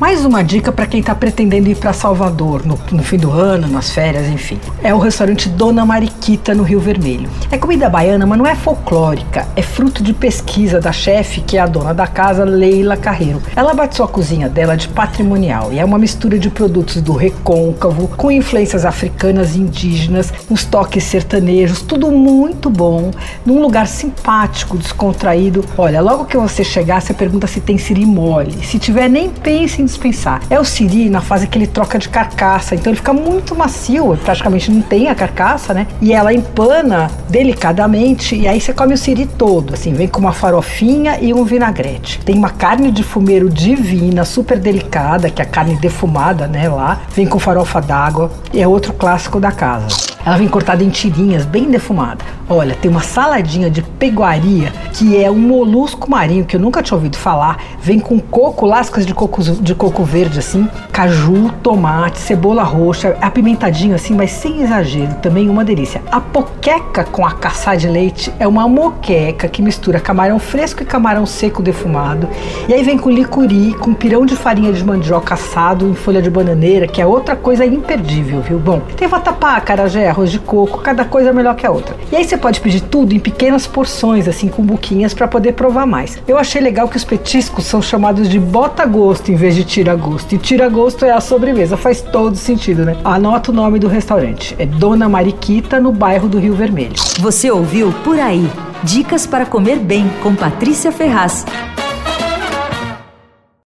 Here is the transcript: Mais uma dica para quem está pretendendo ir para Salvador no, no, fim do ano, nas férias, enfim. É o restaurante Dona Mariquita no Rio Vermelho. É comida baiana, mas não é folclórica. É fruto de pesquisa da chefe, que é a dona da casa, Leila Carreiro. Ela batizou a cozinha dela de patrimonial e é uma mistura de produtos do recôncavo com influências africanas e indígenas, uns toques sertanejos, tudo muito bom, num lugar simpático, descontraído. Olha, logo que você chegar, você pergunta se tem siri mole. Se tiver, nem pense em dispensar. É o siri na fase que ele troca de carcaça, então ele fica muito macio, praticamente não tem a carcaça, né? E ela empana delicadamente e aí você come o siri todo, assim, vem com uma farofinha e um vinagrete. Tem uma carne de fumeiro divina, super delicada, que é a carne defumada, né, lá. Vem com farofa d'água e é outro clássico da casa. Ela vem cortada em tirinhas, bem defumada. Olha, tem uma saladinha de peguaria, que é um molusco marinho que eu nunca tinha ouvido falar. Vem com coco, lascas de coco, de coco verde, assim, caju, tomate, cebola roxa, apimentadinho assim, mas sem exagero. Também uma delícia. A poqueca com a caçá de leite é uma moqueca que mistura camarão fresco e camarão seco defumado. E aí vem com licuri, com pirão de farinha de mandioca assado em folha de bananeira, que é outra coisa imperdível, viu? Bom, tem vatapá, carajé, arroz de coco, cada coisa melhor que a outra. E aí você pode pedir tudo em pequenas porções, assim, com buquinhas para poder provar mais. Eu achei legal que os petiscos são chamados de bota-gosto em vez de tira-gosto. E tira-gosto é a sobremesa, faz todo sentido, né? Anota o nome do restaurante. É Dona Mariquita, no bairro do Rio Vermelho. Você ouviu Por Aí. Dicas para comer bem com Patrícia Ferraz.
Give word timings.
Mais 0.00 0.24
uma 0.24 0.44
dica 0.44 0.70
para 0.70 0.86
quem 0.86 1.00
está 1.00 1.12
pretendendo 1.12 1.68
ir 1.68 1.74
para 1.74 1.92
Salvador 1.92 2.64
no, 2.64 2.78
no, 2.92 3.02
fim 3.02 3.16
do 3.16 3.32
ano, 3.32 3.66
nas 3.66 3.90
férias, 3.90 4.28
enfim. 4.28 4.56
É 4.80 4.94
o 4.94 4.98
restaurante 4.98 5.48
Dona 5.48 5.84
Mariquita 5.84 6.54
no 6.54 6.62
Rio 6.62 6.78
Vermelho. 6.78 7.28
É 7.50 7.58
comida 7.58 7.90
baiana, 7.90 8.24
mas 8.24 8.38
não 8.38 8.46
é 8.46 8.54
folclórica. 8.54 9.48
É 9.56 9.62
fruto 9.62 10.00
de 10.00 10.12
pesquisa 10.12 10.80
da 10.80 10.92
chefe, 10.92 11.40
que 11.40 11.56
é 11.56 11.60
a 11.60 11.66
dona 11.66 11.92
da 11.92 12.06
casa, 12.06 12.44
Leila 12.44 12.96
Carreiro. 12.96 13.42
Ela 13.56 13.74
batizou 13.74 14.06
a 14.06 14.08
cozinha 14.08 14.48
dela 14.48 14.76
de 14.76 14.86
patrimonial 14.86 15.72
e 15.72 15.80
é 15.80 15.84
uma 15.84 15.98
mistura 15.98 16.38
de 16.38 16.48
produtos 16.48 17.02
do 17.02 17.14
recôncavo 17.14 18.06
com 18.16 18.30
influências 18.30 18.84
africanas 18.84 19.56
e 19.56 19.58
indígenas, 19.58 20.32
uns 20.48 20.64
toques 20.64 21.02
sertanejos, 21.02 21.82
tudo 21.82 22.08
muito 22.12 22.70
bom, 22.70 23.10
num 23.44 23.60
lugar 23.60 23.88
simpático, 23.88 24.78
descontraído. 24.78 25.64
Olha, 25.76 26.00
logo 26.00 26.24
que 26.24 26.36
você 26.36 26.62
chegar, 26.62 27.02
você 27.02 27.12
pergunta 27.12 27.48
se 27.48 27.60
tem 27.60 27.76
siri 27.76 28.06
mole. 28.06 28.64
Se 28.64 28.78
tiver, 28.78 29.08
nem 29.08 29.28
pense 29.28 29.82
em 29.82 29.87
dispensar. 29.88 30.40
É 30.48 30.60
o 30.60 30.64
siri 30.64 31.10
na 31.10 31.20
fase 31.20 31.46
que 31.46 31.58
ele 31.58 31.66
troca 31.66 31.98
de 31.98 32.08
carcaça, 32.08 32.74
então 32.74 32.90
ele 32.90 32.96
fica 32.98 33.12
muito 33.12 33.54
macio, 33.54 34.16
praticamente 34.24 34.70
não 34.70 34.82
tem 34.82 35.08
a 35.08 35.14
carcaça, 35.14 35.74
né? 35.74 35.86
E 36.00 36.12
ela 36.12 36.32
empana 36.32 37.10
delicadamente 37.28 38.36
e 38.36 38.46
aí 38.46 38.60
você 38.60 38.72
come 38.72 38.94
o 38.94 38.98
siri 38.98 39.26
todo, 39.26 39.74
assim, 39.74 39.92
vem 39.92 40.06
com 40.06 40.20
uma 40.20 40.32
farofinha 40.32 41.18
e 41.20 41.34
um 41.34 41.44
vinagrete. 41.44 42.20
Tem 42.20 42.36
uma 42.36 42.50
carne 42.50 42.90
de 42.90 43.02
fumeiro 43.02 43.48
divina, 43.48 44.24
super 44.24 44.58
delicada, 44.58 45.30
que 45.30 45.42
é 45.42 45.44
a 45.44 45.48
carne 45.48 45.76
defumada, 45.76 46.46
né, 46.46 46.68
lá. 46.68 47.00
Vem 47.14 47.26
com 47.26 47.38
farofa 47.38 47.80
d'água 47.80 48.30
e 48.52 48.60
é 48.60 48.68
outro 48.68 48.92
clássico 48.92 49.40
da 49.40 49.50
casa. 49.50 49.88
Ela 50.28 50.36
vem 50.36 50.46
cortada 50.46 50.84
em 50.84 50.90
tirinhas, 50.90 51.46
bem 51.46 51.70
defumada. 51.70 52.22
Olha, 52.50 52.74
tem 52.74 52.90
uma 52.90 53.00
saladinha 53.00 53.70
de 53.70 53.80
peguaria, 53.80 54.70
que 54.92 55.16
é 55.16 55.30
um 55.30 55.38
molusco 55.38 56.10
marinho 56.10 56.44
que 56.44 56.54
eu 56.54 56.60
nunca 56.60 56.82
tinha 56.82 56.96
ouvido 56.96 57.16
falar. 57.16 57.56
Vem 57.80 57.98
com 57.98 58.20
coco, 58.20 58.66
lascas 58.66 59.06
de 59.06 59.14
coco, 59.14 59.42
de 59.42 59.74
coco 59.74 60.04
verde, 60.04 60.38
assim, 60.38 60.68
caju, 60.92 61.50
tomate, 61.62 62.18
cebola 62.18 62.62
roxa, 62.62 63.16
apimentadinho 63.22 63.94
assim, 63.94 64.14
mas 64.14 64.30
sem 64.30 64.60
exagero. 64.62 65.14
Também 65.22 65.48
uma 65.48 65.64
delícia. 65.64 66.02
A 66.12 66.20
poqueca 66.20 67.04
com 67.04 67.24
a 67.24 67.32
caçá 67.32 67.74
de 67.74 67.88
leite 67.88 68.30
é 68.38 68.46
uma 68.46 68.68
moqueca 68.68 69.48
que 69.48 69.62
mistura 69.62 69.98
camarão 69.98 70.38
fresco 70.38 70.82
e 70.82 70.86
camarão 70.86 71.24
seco 71.24 71.62
defumado. 71.62 72.28
E 72.68 72.74
aí 72.74 72.82
vem 72.82 72.98
com 72.98 73.10
licuri, 73.10 73.72
com 73.72 73.94
pirão 73.94 74.26
de 74.26 74.36
farinha 74.36 74.74
de 74.74 74.84
mandioca 74.84 75.32
assado 75.32 75.88
em 75.88 75.94
folha 75.94 76.20
de 76.20 76.28
bananeira, 76.28 76.86
que 76.86 77.00
é 77.00 77.06
outra 77.06 77.34
coisa 77.34 77.64
imperdível, 77.64 78.42
viu? 78.42 78.58
Bom, 78.58 78.82
tem 78.94 79.08
vatapá, 79.08 79.58
carajé, 79.62 80.17
arroz 80.18 80.30
de 80.30 80.38
coco, 80.38 80.80
cada 80.80 81.04
coisa 81.04 81.32
melhor 81.32 81.54
que 81.54 81.66
a 81.66 81.70
outra. 81.70 81.96
E 82.10 82.16
aí 82.16 82.24
você 82.24 82.36
pode 82.36 82.60
pedir 82.60 82.80
tudo 82.80 83.14
em 83.14 83.18
pequenas 83.18 83.66
porções, 83.66 84.26
assim, 84.26 84.48
com 84.48 84.62
buquinhas 84.62 85.14
para 85.14 85.28
poder 85.28 85.52
provar 85.52 85.86
mais. 85.86 86.18
Eu 86.26 86.36
achei 86.36 86.60
legal 86.60 86.88
que 86.88 86.96
os 86.96 87.04
petiscos 87.04 87.64
são 87.64 87.80
chamados 87.80 88.28
de 88.28 88.38
bota-gosto 88.38 89.30
em 89.30 89.36
vez 89.36 89.54
de 89.54 89.64
tira-gosto. 89.64 90.34
E 90.34 90.38
tira-gosto 90.38 91.04
é 91.04 91.12
a 91.12 91.20
sobremesa, 91.20 91.76
faz 91.76 92.02
todo 92.02 92.36
sentido, 92.36 92.84
né? 92.84 92.96
Anota 93.04 93.50
o 93.50 93.54
nome 93.54 93.78
do 93.78 93.88
restaurante. 93.88 94.56
É 94.58 94.66
Dona 94.66 95.08
Mariquita, 95.08 95.78
no 95.78 95.92
bairro 95.92 96.28
do 96.28 96.38
Rio 96.38 96.54
Vermelho. 96.54 96.94
Você 97.20 97.50
ouviu 97.50 97.92
Por 98.04 98.18
Aí. 98.18 98.50
Dicas 98.82 99.26
para 99.26 99.44
comer 99.44 99.78
bem 99.78 100.08
com 100.22 100.34
Patrícia 100.34 100.92
Ferraz. 100.92 101.44